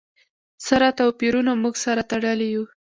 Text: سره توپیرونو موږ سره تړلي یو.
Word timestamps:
سره 0.67 0.87
توپیرونو 0.99 1.51
موږ 1.63 1.75
سره 1.85 2.01
تړلي 2.11 2.47
یو. 2.55 2.63